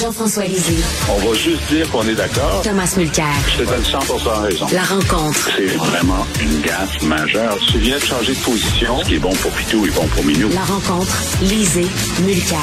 [0.00, 0.82] Jean-François Lisée.
[1.08, 2.62] On va juste dire qu'on est d'accord.
[2.62, 3.24] Thomas Mulcair.
[3.46, 3.98] Je te donne 100
[4.42, 4.66] raison.
[4.72, 5.50] La rencontre.
[5.56, 7.56] C'est vraiment une gaffe majeure.
[7.70, 8.98] Tu viens de changer de position.
[9.02, 10.48] Ce qui est bon pour Pitou est bon pour Minou.
[10.52, 11.16] La rencontre.
[11.42, 11.86] Lisée.
[12.22, 12.58] Mulcair.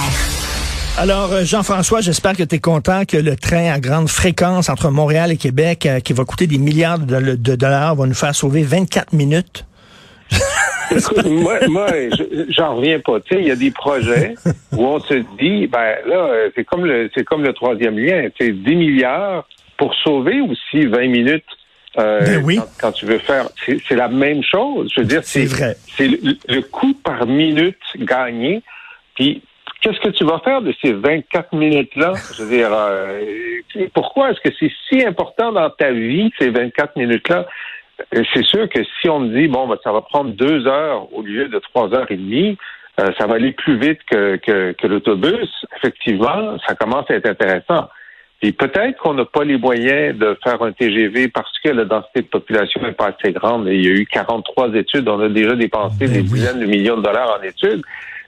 [0.98, 4.89] Alors, euh, Jean-François, j'espère que tu es content que le train à grande fréquence entre
[4.89, 8.36] Montréal et Québec, euh, qui va coûter des milliards de, de dollars, va nous faire
[8.36, 9.66] sauver 24 minutes.
[11.26, 11.88] moi, moi
[12.50, 13.20] j'en reviens pas.
[13.21, 14.36] Tu sais, il y a des projets
[14.72, 18.27] où on se dit, ben là, c'est comme le, c'est comme le troisième lien.
[18.40, 21.44] C'est 10 milliards pour sauver aussi 20 minutes.
[21.98, 22.59] Euh, ben oui.
[22.80, 24.91] quand, tu veux faire, c'est la même chose.
[24.96, 25.76] Je veux dire, c'est vrai.
[25.98, 28.62] C'est le, coût par minute gagné.
[29.16, 29.41] Puis
[29.82, 32.13] qu'est-ce que tu vas faire de ces 24 minutes-là?
[32.38, 33.21] Je veux dire, euh,
[33.94, 37.46] pourquoi est-ce que c'est si important dans ta vie, ces 24 minutes-là?
[38.12, 41.22] C'est sûr que si on me dit, bon, ben, ça va prendre deux heures au
[41.22, 42.58] lieu de trois heures et demie,
[43.00, 47.90] euh, ça va aller plus vite que, que, l'autobus, effectivement, ça commence à être intéressant.
[48.41, 52.21] Et peut-être qu'on n'a pas les moyens de faire un TGV parce que la densité
[52.21, 53.68] de population n'est pas assez grande.
[53.68, 56.98] Il y a eu 43 études, on a déjà dépensé ben des dizaines de millions
[56.98, 57.84] de dollars en études.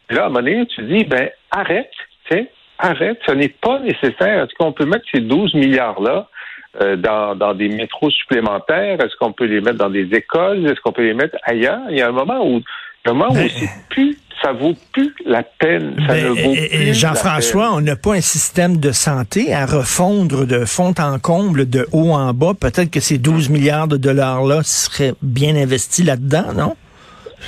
[0.10, 1.90] là, à un moment donné, tu dis, ben arrête,
[2.26, 4.44] tu sais, arrête, ce n'est pas nécessaire.
[4.44, 6.33] Est-ce qu'on peut mettre ces 12 milliards-là euh,
[6.80, 9.00] dans, dans des métros supplémentaires?
[9.00, 10.66] Est-ce qu'on peut les mettre dans des écoles?
[10.66, 11.82] Est-ce qu'on peut les mettre ailleurs?
[11.90, 12.62] Il y a un moment où,
[13.06, 15.96] un moment où ben, c'est plus ça vaut plus la peine.
[16.06, 20.46] Ça ben, ne vaut plus Jean-François, on n'a pas un système de santé à refondre
[20.46, 22.54] de fond en comble, de haut en bas.
[22.60, 26.76] Peut-être que ces 12 milliards de dollars-là seraient bien investis là-dedans, non?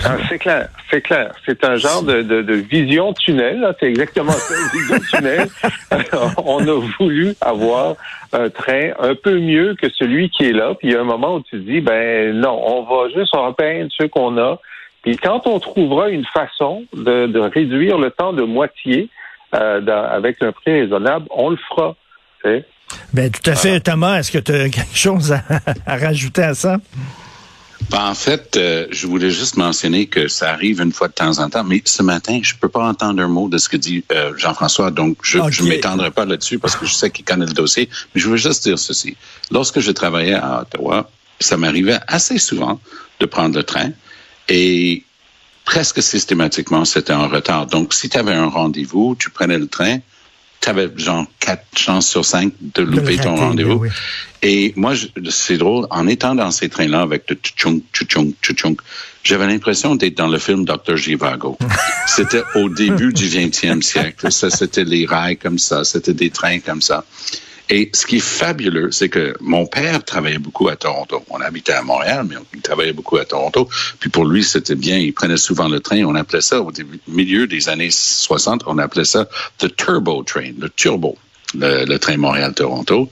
[0.03, 1.31] Ah, c'est clair, c'est clair.
[1.45, 3.73] C'est un genre de, de, de vision tunnel.
[3.79, 5.47] C'est exactement ça, une vision tunnel.
[6.37, 7.95] on a voulu avoir
[8.33, 10.73] un train un peu mieux que celui qui est là.
[10.75, 13.89] Puis il y a un moment où tu dis, ben non, on va juste repeindre
[13.97, 14.59] ce qu'on a.
[15.03, 19.09] Puis quand on trouvera une façon de, de réduire le temps de moitié
[19.53, 21.95] euh, avec un prix raisonnable, on le fera.
[23.13, 24.19] Ben tout à fait, Thomas.
[24.19, 25.33] Est-ce que tu as quelque chose
[25.85, 26.77] à rajouter à ça?
[27.89, 31.39] Ben, en fait, euh, je voulais juste mentionner que ça arrive une fois de temps
[31.39, 34.03] en temps, mais ce matin, je peux pas entendre un mot de ce que dit
[34.11, 37.53] euh, Jean-François, donc je ne m'étendrai pas là-dessus parce que je sais qu'il connaît le
[37.53, 39.17] dossier, mais je veux juste dire ceci.
[39.51, 41.09] Lorsque je travaillais à Ottawa,
[41.39, 42.79] ça m'arrivait assez souvent
[43.19, 43.91] de prendre le train
[44.47, 45.03] et
[45.65, 47.65] presque systématiquement, c'était en retard.
[47.65, 49.97] Donc, si tu avais un rendez-vous, tu prenais le train,
[50.65, 53.85] tu avais genre quatre chances sur cinq de louper ton rendez-vous.
[54.41, 54.93] Et moi,
[55.29, 58.81] c'est drôle, en étant dans ces trains-là avec le tchunk, tchunk, tchunk,
[59.23, 60.97] j'avais l'impression d'être dans le film Dr.
[60.97, 61.57] Givago.
[62.07, 64.31] c'était au début du 20e siècle.
[64.31, 67.05] Ça, c'était les rails comme ça, c'était des trains comme ça.
[67.69, 71.23] Et ce qui est fabuleux, c'est que mon père travaillait beaucoup à Toronto.
[71.29, 73.67] On habitait à Montréal, mais il travaillait beaucoup à Toronto.
[73.99, 74.97] Puis pour lui, c'était bien.
[74.97, 76.03] Il prenait souvent le train.
[76.03, 76.71] On appelait ça, au
[77.07, 79.27] milieu des années 60, on appelait ça
[79.57, 81.17] the turbo train, le turbo,
[81.55, 83.09] le, train Montréal-Toronto.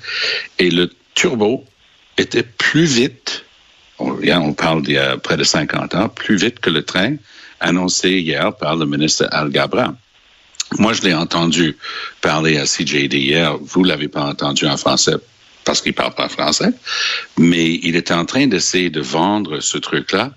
[0.59, 1.66] Et le turbo
[2.18, 3.46] était plus vite,
[3.97, 7.16] on, on parle d'il y a près de 50 ans, plus vite que le train
[7.59, 9.96] annoncé hier par le ministre Al Gabra.
[10.80, 11.78] Moi, je l'ai entendu
[12.22, 13.58] parler à CJD hier.
[13.58, 15.16] Vous l'avez pas entendu en français
[15.66, 16.72] parce qu'il parle pas français,
[17.38, 20.32] mais il était en train d'essayer de vendre ce truc-là.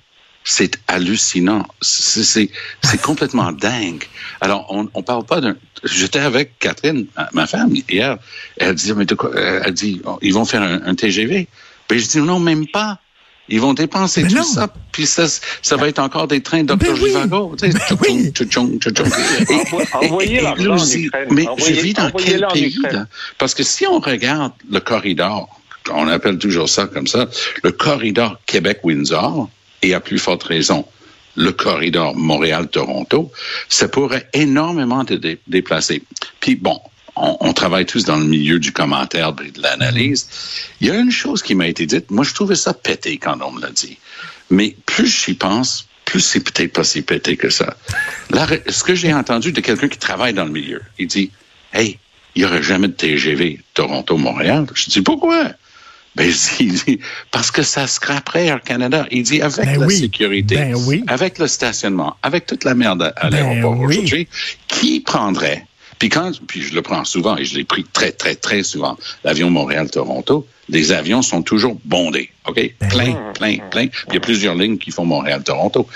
[0.44, 1.66] C'est hallucinant.
[1.80, 2.48] C'est
[3.02, 4.04] complètement dingue.
[4.40, 5.56] Alors, on, on parle pas d'un.
[5.82, 8.18] J'étais avec Catherine, ma femme, hier.
[8.56, 9.32] Elle dit, mais de quoi?
[9.34, 11.48] Elle dit, ils vont faire un, un TGV.
[11.90, 13.00] Mais je dis, non, même pas.
[13.48, 15.26] Ils vont dépenser tout ça, puis ça,
[15.62, 16.76] ça va être encore des trains Dr.
[16.76, 17.54] Ben Givago.
[17.60, 18.32] Ben oui.
[19.94, 21.28] Envoyez l'argent en Ukraine.
[21.30, 22.78] Mais je vis dans quel pays?
[23.38, 25.48] Parce que si on regarde le corridor,
[25.92, 27.28] on appelle toujours ça comme ça,
[27.62, 29.48] le corridor Québec-Windsor,
[29.82, 30.84] et à plus forte raison,
[31.36, 33.30] le corridor Montréal-Toronto,
[33.68, 35.14] ça pourrait énormément te
[35.46, 36.02] déplacer.
[36.40, 36.80] Puis bon,
[37.16, 40.28] on, travaille tous dans le milieu du commentaire et de l'analyse.
[40.80, 42.10] Il y a une chose qui m'a été dite.
[42.10, 43.98] Moi, je trouvais ça pété quand on me l'a dit.
[44.50, 47.76] Mais plus j'y pense, plus c'est peut-être pas si pété que ça.
[48.30, 51.30] Là, ce que j'ai entendu de quelqu'un qui travaille dans le milieu, il dit,
[51.72, 51.98] hey,
[52.34, 54.66] il n'y aurait jamais de TGV Toronto-Montréal.
[54.74, 55.52] Je dis, pourquoi?
[56.16, 57.00] Ben, il dit,
[57.30, 59.06] parce que ça scraperait Air Canada.
[59.10, 63.28] Il dit, avec ben la sécurité, ben avec le stationnement, avec toute la merde à,
[63.28, 64.28] ben l'aéroport aujourd'hui,
[64.68, 65.65] qui prendrait
[65.98, 68.98] puis quand, puis je le prends souvent et je l'ai pris très, très, très souvent,
[69.24, 72.56] l'avion Montréal-Toronto, les avions sont toujours bondés, OK?
[72.80, 73.86] Ben plein, plein, plein.
[73.86, 75.86] Puis il y a plusieurs lignes qui font Montréal-Toronto.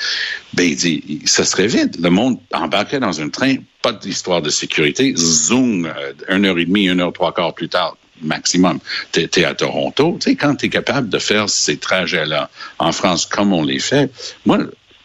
[0.55, 1.97] Ben, il dit, ça serait vide.
[2.01, 6.65] Le monde embarquait dans un train, pas d'histoire de sécurité, zoom, euh, une heure et
[6.65, 8.79] demie, une heure, trois quarts plus tard, maximum.
[9.13, 10.17] Tu es, à Toronto.
[10.21, 12.49] Tu sais, quand tu es capable de faire ces trajets-là
[12.79, 14.11] en France comme on les fait,
[14.47, 14.59] moi,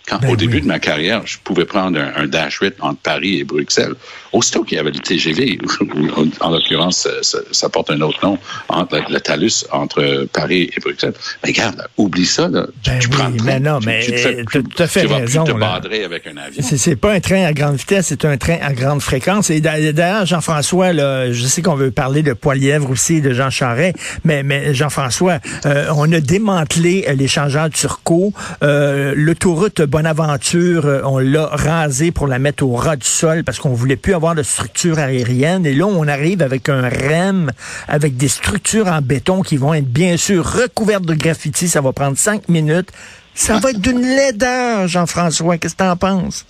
[0.07, 3.39] Quand, ben au début de ma carrière, je pouvais prendre un, dash 8 entre Paris
[3.39, 3.95] et Bruxelles.
[4.31, 5.59] Aussitôt qu'il y avait le TGV,
[6.41, 8.37] en l'occurrence, ça, porte un autre nom,
[8.69, 11.13] entre le, Talus entre Paris et Bruxelles.
[11.43, 12.47] Mais regarde, oublie ça.
[12.47, 12.67] Là.
[12.85, 15.43] Ben tu, prends mais non, mais tu, tout à fait tu raison.
[15.43, 16.61] Vas plus te badrer avec un avion.
[16.61, 19.49] C'est pas un train à grande vitesse, c'est un train à grande fréquence.
[19.49, 24.43] Et d'ailleurs, Jean-François, je sais qu'on veut parler de Poilièvre aussi, de Jean Charest, mais,
[24.43, 28.33] mais Jean-François, euh, on a démantelé l'échangeur Turcot.
[28.63, 33.59] Euh, L'autoroute Bonaventure, euh, on l'a rasé pour la mettre au ras du sol parce
[33.59, 35.65] qu'on voulait plus avoir de structure aérienne.
[35.65, 37.49] Et là, on arrive avec un REM,
[37.87, 41.69] avec des structures en béton qui vont être bien sûr recouvertes de graffiti.
[41.69, 42.89] Ça va prendre cinq minutes.
[43.35, 45.57] Ça va être d'une laideur, Jean-François.
[45.57, 46.45] Qu'est-ce que tu en penses?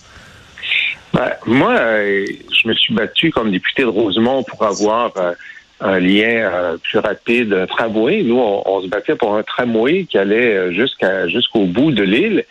[1.14, 5.34] Ben, moi, euh, je me suis battu comme député de Rosemont pour avoir euh,
[5.80, 8.24] un lien plus rapide, un tramway.
[8.24, 12.44] Nous, on, se battait pour un tramway qui allait jusqu'au bout de l'île.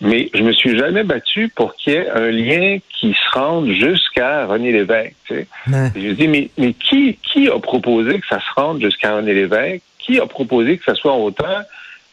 [0.00, 3.70] Mais je me suis jamais battu pour qu'il y ait un lien qui se rende
[3.70, 5.14] jusqu'à René Lévesque.
[5.26, 5.46] Tu sais.
[5.94, 9.82] Je dis, mais, mais qui, qui a proposé que ça se rende jusqu'à René Lévesque?
[9.98, 11.62] Qui a proposé que ça soit autant?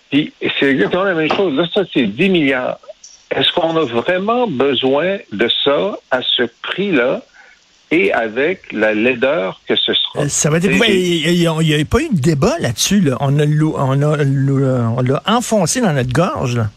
[0.09, 1.55] Puis c'est exactement la même chose.
[1.55, 2.79] Là, ça, c'est 10 milliards.
[3.35, 7.21] Est-ce qu'on a vraiment besoin de ça à ce prix-là?
[7.91, 10.27] et avec la laideur que ce sera?
[10.27, 13.07] Ça va être, il n'y a, pas eu de débat là-dessus.
[13.19, 16.57] On, a, on, on l'a enfoncé dans notre gorge.
[16.57, 16.69] Là.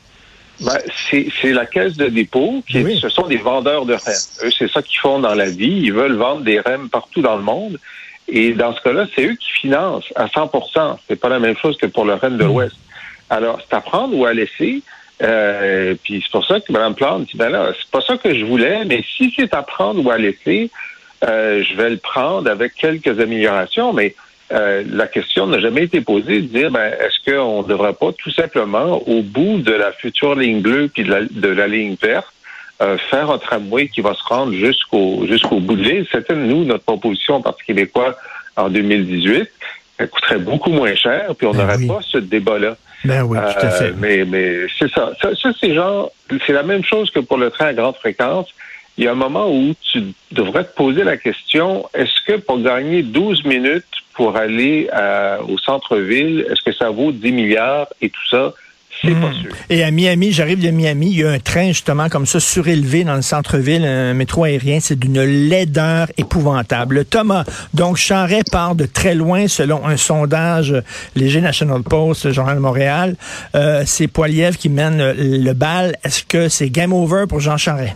[0.60, 0.78] Ben,
[1.10, 2.62] c'est la caisse de dépôt.
[2.66, 4.14] Qui Ce sont des vendeurs de REM.
[4.44, 5.80] Eux, c'est ça qu'ils font dans la vie.
[5.82, 7.78] Ils veulent vendre des REM partout dans le monde.
[8.28, 10.50] Et dans ce cas-là, c'est eux qui financent à 100
[11.08, 12.46] C'est pas la même chose que pour le REM de mm.
[12.46, 12.76] l'Ouest.
[13.28, 14.82] Alors, c'est à prendre ou à laisser.
[15.22, 18.34] Euh, puis c'est pour ça que Mme Plante dit, ben là, c'est pas ça que
[18.34, 20.70] je voulais, mais si c'est à prendre ou à laisser,
[21.24, 24.14] euh, je vais le prendre avec quelques améliorations, mais
[24.52, 28.12] euh, la question n'a jamais été posée de dire ben, est-ce qu'on ne devrait pas
[28.12, 32.32] tout simplement, au bout de la future ligne bleue puis de la, ligne verte,
[32.80, 36.06] euh, faire un tramway qui va se rendre jusqu'au jusqu'au bout de l'île?
[36.12, 38.16] C'était, nous, notre proposition en Parti québécois
[38.56, 39.50] en 2018.
[39.98, 42.76] Elle coûterait beaucoup moins cher, puis on ben n'aurait pas ce débat-là.
[43.04, 43.94] Ben oui, tout à fait.
[43.98, 45.12] mais mais c'est ça.
[45.20, 46.12] Ça, ça c'est genre,
[46.46, 48.48] c'est la même chose que pour le train à grande fréquence
[48.98, 50.02] il y a un moment où tu
[50.32, 53.84] devrais te poser la question, est-ce que pour gagner 12 minutes
[54.16, 58.54] pour aller euh, au centre-ville, est-ce que ça vaut 10 milliards et tout ça?
[59.02, 59.42] C'est pas hmm.
[59.42, 59.50] sûr.
[59.68, 63.04] Et à Miami, j'arrive de Miami, il y a un train justement comme ça surélevé
[63.04, 67.04] dans le centre-ville, un métro aérien, c'est d'une laideur épouvantable.
[67.04, 70.74] Thomas, donc Charret part de très loin selon un sondage
[71.14, 73.16] Léger National Post, Journal de Montréal.
[73.54, 75.96] Euh, c'est Poiliev qui mène le bal.
[76.02, 77.94] Est-ce que c'est game over pour Jean Charret?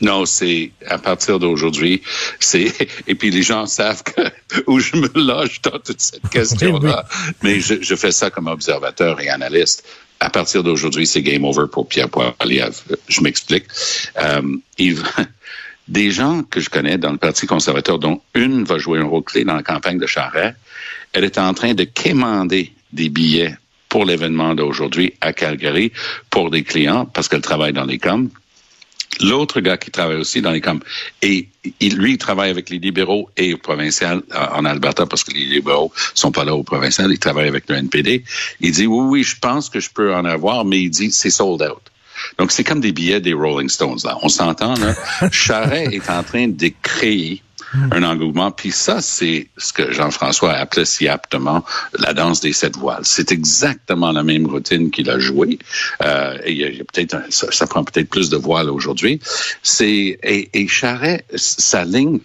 [0.00, 2.02] Non, c'est à partir d'aujourd'hui.
[2.38, 2.72] C'est
[3.06, 4.22] et puis les gens savent que
[4.66, 7.06] où je me loge dans toute cette question-là.
[7.42, 9.84] Mais je, je, fais ça comme observateur et analyste.
[10.20, 12.74] À partir d'aujourd'hui, c'est game over pour Pierre Poilievre.
[13.08, 13.64] Je m'explique.
[14.20, 14.42] Euh,
[15.88, 19.22] des gens que je connais dans le Parti conservateur, dont une va jouer un rôle
[19.22, 20.54] clé dans la campagne de Charest,
[21.12, 23.56] elle est en train de quémander des billets
[23.88, 25.92] pour l'événement d'aujourd'hui à Calgary
[26.30, 28.28] pour des clients parce qu'elle travaille dans les coms
[29.20, 30.78] L'autre gars qui travaille aussi dans les camps,
[31.22, 31.48] et
[31.80, 35.44] il, lui, il travaille avec les libéraux et au provincial en Alberta parce que les
[35.44, 38.24] libéraux sont pas là au provincial, il travaille avec le NPD.
[38.60, 41.30] Il dit, oui, oui, je pense que je peux en avoir, mais il dit, c'est
[41.30, 41.82] sold out.
[42.38, 44.18] Donc, c'est comme des billets des Rolling Stones, là.
[44.22, 44.94] On s'entend, là.
[45.30, 47.42] Charret est en train de créer
[47.74, 47.92] Hmm.
[47.92, 48.50] un engouement.
[48.50, 51.64] Puis ça, c'est ce que Jean-François appelait si aptement
[51.98, 53.04] la danse des sept voiles.
[53.04, 55.58] C'est exactement la même routine qu'il a joué.
[56.02, 59.20] Euh, et il y a, peut-être ça, prend peut-être plus de voiles aujourd'hui.
[59.62, 62.20] C'est et, et Charret, sa ligne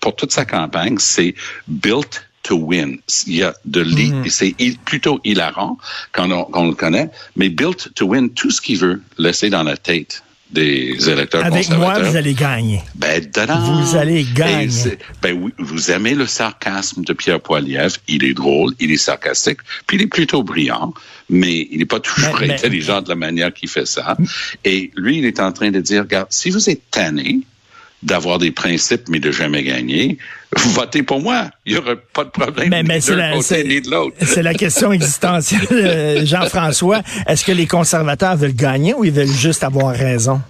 [0.00, 1.34] pour toute sa campagne, c'est
[1.66, 2.98] built to win.
[3.26, 4.28] Il y a de l'île, hmm.
[4.28, 5.78] c'est plutôt hilarant
[6.12, 9.50] quand on, quand on, le connaît, mais built to win, tout ce qu'il veut laisser
[9.50, 12.80] dans la tête des électeurs Avec moi, vous allez gagner.
[12.94, 13.22] Ben,
[13.60, 14.98] Vous allez gagner.
[15.22, 17.96] Ben oui, vous aimez le sarcasme de Pierre Poilievre.
[18.08, 20.94] Il est drôle, il est sarcastique, puis il est plutôt brillant,
[21.28, 24.16] mais il n'est pas toujours intelligent de la manière qu'il fait ça.
[24.64, 27.40] Et lui, il est en train de dire, regarde, si vous êtes tanné,
[28.06, 30.16] d'avoir des principes mais de jamais gagner,
[30.56, 31.50] votez pour moi.
[31.66, 34.16] Il n'y aura pas de problème mais, mais d'un côté ni de l'autre.
[34.22, 37.02] C'est la question existentielle, euh, Jean-François.
[37.26, 40.40] Est-ce que les conservateurs veulent gagner ou ils veulent juste avoir raison?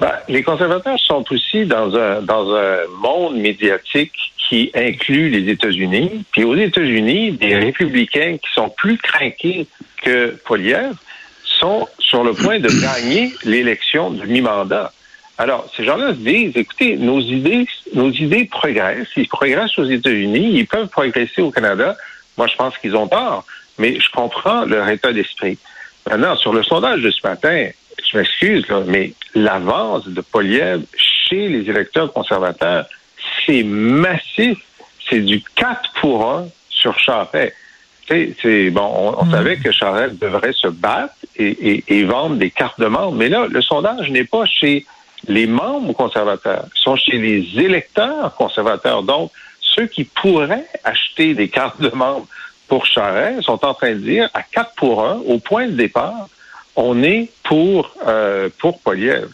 [0.00, 4.12] Ben, les conservateurs sont aussi dans un, dans un monde médiatique
[4.48, 6.24] qui inclut les États-Unis.
[6.32, 9.66] Puis aux États-Unis, des républicains qui sont plus craqués
[10.02, 10.92] que Polière
[11.44, 14.92] sont sur le point de gagner l'élection de mi-mandat.
[15.40, 19.08] Alors, ces gens-là se disent, écoutez, nos idées, nos idées progressent.
[19.16, 21.96] Ils progressent aux États-Unis, ils peuvent progresser au Canada.
[22.36, 23.46] Moi, je pense qu'ils ont tort,
[23.78, 25.56] mais je comprends leur état d'esprit.
[26.06, 27.68] Maintenant, sur le sondage de ce matin,
[28.04, 32.84] je m'excuse, mais l'avance de Poliev chez les électeurs conservateurs,
[33.46, 34.58] c'est massif.
[35.08, 37.54] C'est du 4 pour 1 sur Charest.
[38.06, 39.30] C'est bon, on, hmm.
[39.30, 43.62] savait que Charest devrait se battre et, vendre des cartes de membres, mais là, le
[43.62, 44.84] sondage n'est pas chez
[45.28, 49.02] les membres conservateurs, sont chez les électeurs conservateurs.
[49.02, 52.26] Donc, ceux qui pourraient acheter des cartes de membres
[52.68, 56.28] pour Charest sont en train de dire à 4 pour 1, au point de départ,
[56.76, 59.28] on est pour, euh, pour Poliev.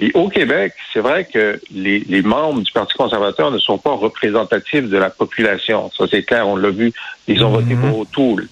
[0.00, 3.92] Et au Québec, c'est vrai que les, les, membres du Parti conservateur ne sont pas
[3.92, 5.90] représentatifs de la population.
[5.96, 6.90] Ça, c'est clair, on l'a vu.
[7.28, 7.90] Ils ont voté mhm.
[7.90, 8.48] pour O'Toole.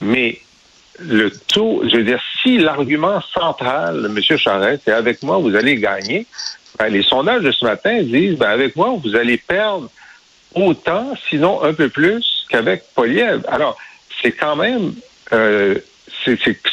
[0.00, 0.40] Mais
[1.00, 4.38] le taux, je veux dire, si l'argument central de M.
[4.38, 6.26] Charest, c'est avec moi, vous allez gagner,
[6.78, 9.88] ben, les sondages de ce matin disent, ben, avec moi, vous allez perdre
[10.54, 13.42] autant, sinon un peu plus qu'avec Poliev.
[13.48, 13.76] Alors,
[14.22, 14.94] c'est quand même
[15.32, 15.76] euh,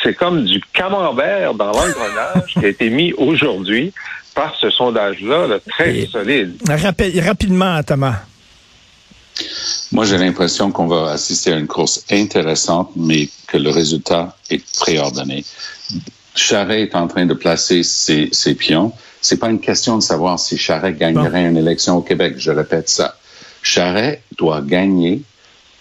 [0.03, 3.94] c'est comme du camembert dans l'engrenage qui a été mis aujourd'hui
[4.36, 6.56] par ce sondage-là, très solide.
[7.22, 8.22] rapidement, Thomas.
[9.93, 14.65] Moi, j'ai l'impression qu'on va assister à une course intéressante, mais que le résultat est
[14.79, 15.45] préordonné.
[16.33, 18.91] Charret est en train de placer ses, ses pions.
[19.21, 22.33] C'est pas une question de savoir si Charret gagnerait une élection au Québec.
[22.38, 23.19] Je répète ça.
[23.62, 25.21] Charret doit gagner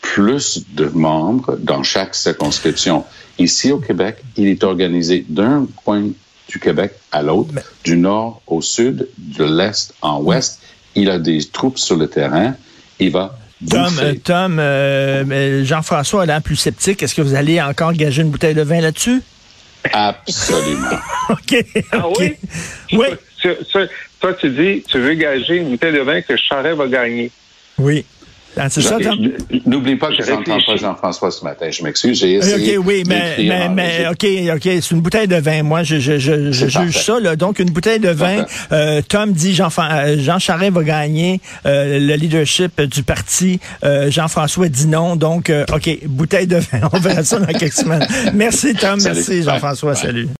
[0.03, 3.05] plus de membres dans chaque circonscription.
[3.39, 6.11] Ici au Québec, il est organisé d'un coin
[6.49, 10.61] du Québec à l'autre, du nord au sud, de l'est en ouest.
[10.97, 12.55] Il a des troupes sur le terrain.
[12.99, 13.39] Il va
[13.71, 17.03] Tom, euh, Tom euh, Jean-François a l'air plus sceptique.
[17.03, 19.23] Est-ce que vous allez encore gager une bouteille de vin là-dessus?
[19.93, 20.99] Absolument.
[21.31, 21.65] OK.
[21.93, 22.35] Ah oui?
[22.93, 23.07] Oui.
[24.21, 27.31] Toi, tu dis, tu veux gager une bouteille de vin que Charret va gagner.
[27.79, 28.05] Oui.
[28.57, 28.99] Ah, c'est ça,
[29.67, 31.71] N'oublie pas que j'entends pas Jean-François ce matin.
[31.71, 32.19] Je m'excuse.
[32.19, 32.77] J'ai essayé.
[32.77, 34.63] OK, oui, mais, mais, mais OK, OK.
[34.63, 35.63] C'est une bouteille de vin.
[35.63, 37.19] Moi, je, je, je, je juge ça.
[37.19, 37.37] Là.
[37.37, 38.45] Donc, une bouteille de vin.
[38.73, 43.59] Euh, Tom dit Jean, euh, Jean Charest va gagner euh, le leadership du parti.
[43.85, 45.17] Euh, Jean-François dit non.
[45.17, 46.81] Donc, OK, bouteille de vin.
[46.93, 48.07] On verra ça dans quelques semaines.
[48.35, 49.01] Merci, Tom.
[49.03, 49.95] Merci, Jean-François.
[49.95, 50.29] Salut.